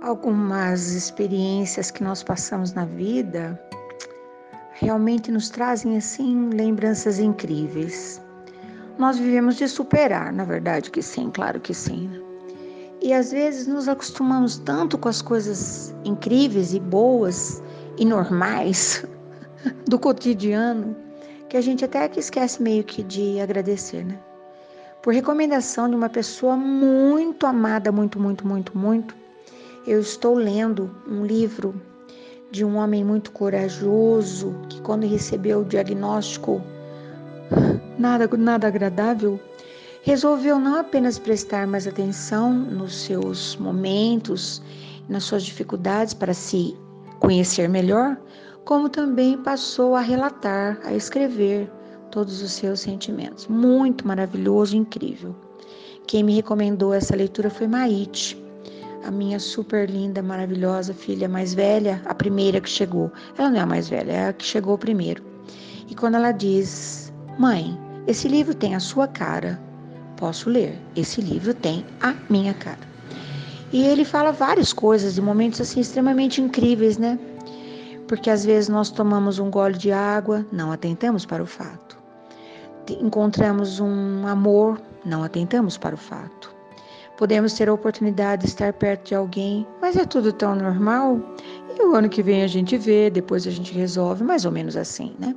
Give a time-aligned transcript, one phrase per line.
[0.00, 3.60] algumas experiências que nós passamos na vida
[4.72, 8.20] realmente nos trazem assim lembranças incríveis.
[8.98, 12.08] Nós vivemos de superar, na verdade que sim, claro que sim.
[12.08, 12.20] Né?
[13.02, 17.62] E às vezes nos acostumamos tanto com as coisas incríveis e boas
[17.98, 19.04] e normais
[19.86, 20.96] do cotidiano
[21.48, 24.18] que a gente até que esquece meio que de agradecer, né?
[25.02, 29.16] Por recomendação de uma pessoa muito amada, muito, muito, muito, muito,
[29.90, 31.74] eu estou lendo um livro
[32.52, 36.62] de um homem muito corajoso que quando recebeu o diagnóstico
[37.98, 39.40] nada nada agradável,
[40.02, 44.62] resolveu não apenas prestar mais atenção nos seus momentos,
[45.08, 46.78] nas suas dificuldades para se
[47.18, 48.16] conhecer melhor,
[48.64, 51.68] como também passou a relatar, a escrever
[52.12, 53.48] todos os seus sentimentos.
[53.48, 55.34] Muito maravilhoso, incrível.
[56.06, 58.40] Quem me recomendou essa leitura foi Maite,
[59.04, 63.10] a minha super linda, maravilhosa filha mais velha, a primeira que chegou.
[63.36, 65.22] Ela não é a mais velha, é a que chegou primeiro.
[65.88, 69.60] E quando ela diz: Mãe, esse livro tem a sua cara,
[70.16, 70.78] posso ler.
[70.94, 72.90] Esse livro tem a minha cara.
[73.72, 77.18] E ele fala várias coisas e momentos assim extremamente incríveis, né?
[78.08, 81.96] Porque às vezes nós tomamos um gole de água, não atentamos para o fato.
[83.00, 86.59] Encontramos um amor, não atentamos para o fato.
[87.20, 91.20] Podemos ter a oportunidade de estar perto de alguém, mas é tudo tão normal.
[91.68, 94.74] E o ano que vem a gente vê, depois a gente resolve, mais ou menos
[94.74, 95.36] assim, né?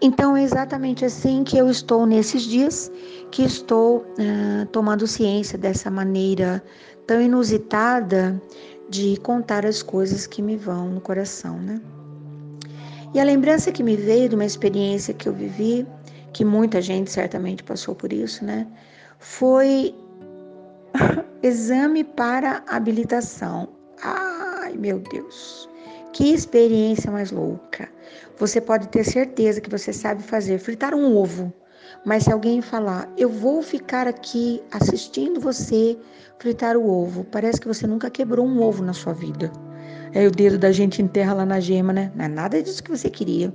[0.00, 2.90] Então é exatamente assim que eu estou nesses dias,
[3.30, 6.64] que estou uh, tomando ciência dessa maneira
[7.06, 8.40] tão inusitada
[8.88, 11.82] de contar as coisas que me vão no coração, né?
[13.12, 15.86] E a lembrança que me veio de uma experiência que eu vivi,
[16.32, 18.66] que muita gente certamente passou por isso, né?
[19.18, 19.94] Foi
[21.42, 23.68] exame para habilitação.
[24.02, 25.68] Ai, meu Deus.
[26.12, 27.88] Que experiência mais louca.
[28.38, 31.52] Você pode ter certeza que você sabe fazer fritar um ovo.
[32.04, 35.98] Mas se alguém falar, eu vou ficar aqui assistindo você
[36.38, 39.52] fritar o ovo, parece que você nunca quebrou um ovo na sua vida.
[40.14, 42.10] Aí o dedo da gente enterra lá na gema, né?
[42.14, 43.52] Não é nada disso que você queria.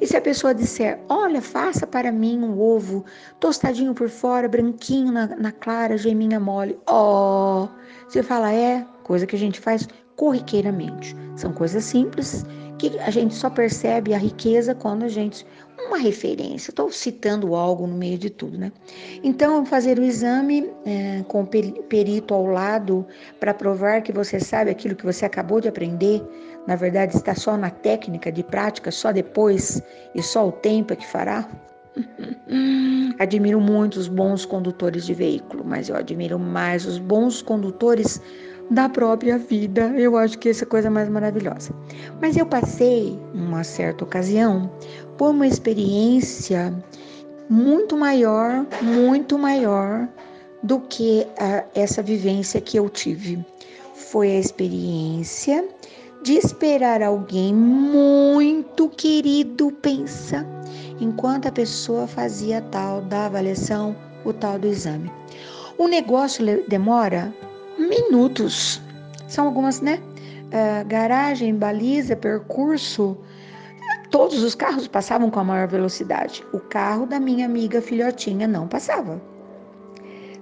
[0.00, 3.04] E se a pessoa disser, olha, faça para mim um ovo
[3.40, 6.78] tostadinho por fora, branquinho na, na clara, geminha mole.
[6.86, 7.68] Ó, oh,
[8.08, 11.14] você fala, é, coisa que a gente faz corriqueiramente.
[11.36, 12.44] São coisas simples
[12.78, 15.46] que a gente só percebe a riqueza quando a gente.
[15.86, 18.72] Uma referência, estou citando algo no meio de tudo, né?
[19.22, 23.06] Então, fazer o exame é, com o perito ao lado
[23.38, 26.20] para provar que você sabe aquilo que você acabou de aprender,
[26.66, 29.80] na verdade está só na técnica de prática, só depois
[30.14, 31.48] e só o tempo é que fará.
[33.18, 38.20] admiro muito os bons condutores de veículo, mas eu admiro mais os bons condutores
[38.70, 39.92] da própria vida.
[39.96, 41.72] Eu acho que essa é a coisa mais maravilhosa.
[42.20, 44.70] Mas eu passei, uma certa ocasião,
[45.16, 46.74] por uma experiência
[47.48, 50.08] muito maior, muito maior
[50.62, 53.44] do que a, essa vivência que eu tive.
[53.94, 55.64] Foi a experiência
[56.22, 60.44] de esperar alguém muito querido, pensa,
[61.00, 63.94] enquanto a pessoa fazia tal da avaliação,
[64.24, 65.10] o tal do exame.
[65.78, 67.32] O negócio demora
[67.86, 68.80] minutos.
[69.28, 70.00] São algumas, né?
[70.46, 73.16] Uh, garagem, baliza, percurso.
[74.10, 76.44] Todos os carros passavam com a maior velocidade.
[76.52, 79.20] O carro da minha amiga filhotinha não passava.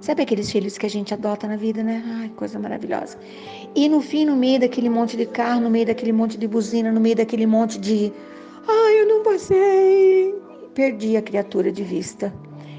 [0.01, 2.03] Sabe aqueles filhos que a gente adota na vida, né?
[2.19, 3.17] Ai, coisa maravilhosa.
[3.75, 6.93] E no fim, no meio daquele monte de carro, no meio daquele monte de buzina,
[6.93, 8.13] no meio daquele monte de.
[8.69, 10.35] Ai, eu não passei.
[10.75, 12.31] Perdi a criatura de vista.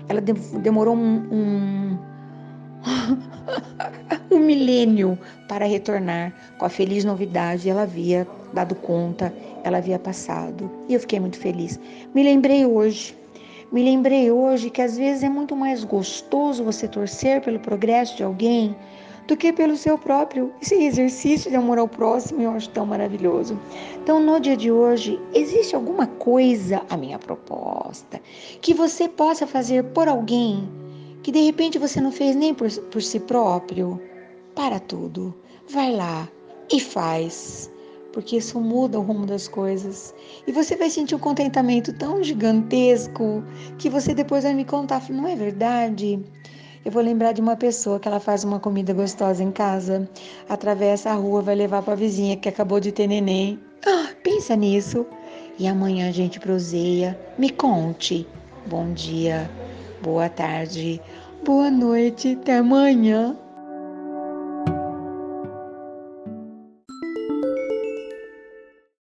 [0.08, 1.98] Ela demorou um, um
[4.32, 7.70] um milênio para retornar com a feliz novidade.
[7.70, 10.72] Ela havia dado conta, ela havia passado.
[10.88, 11.80] E eu fiquei muito feliz.
[12.14, 13.18] Me lembrei hoje,
[13.72, 18.24] me lembrei hoje que às vezes é muito mais gostoso você torcer pelo progresso de
[18.24, 18.76] alguém
[19.28, 20.54] do que pelo seu próprio.
[20.62, 23.60] Esse exercício de amor ao próximo eu acho tão maravilhoso.
[24.02, 28.22] Então, no dia de hoje, existe alguma coisa, a minha proposta,
[28.62, 30.70] que você possa fazer por alguém
[31.26, 34.00] que de repente você não fez nem por, por si próprio?
[34.54, 35.34] Para tudo,
[35.68, 36.30] vai lá
[36.72, 37.68] e faz,
[38.14, 40.14] porque isso muda o rumo das coisas.
[40.46, 43.44] E você vai sentir um contentamento tão gigantesco
[43.80, 46.24] que você depois vai me contar, não é verdade?
[46.86, 50.08] Eu vou lembrar de uma pessoa que ela faz uma comida gostosa em casa,
[50.48, 53.60] atravessa a rua, vai levar para a vizinha que acabou de ter neném.
[53.84, 55.04] Ah, pensa nisso.
[55.58, 57.20] E amanhã a gente proseia.
[57.36, 58.28] Me conte.
[58.68, 59.50] Bom dia,
[60.06, 61.02] boa tarde,
[61.46, 63.38] boa noite, até amanhã.